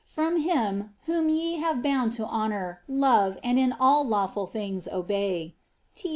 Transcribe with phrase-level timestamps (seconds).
[0.03, 4.91] '* From bim whom ye have bound to honour, love, and in all lawful thisp
[4.91, 5.53] obey,
[5.93, 6.09] •* T.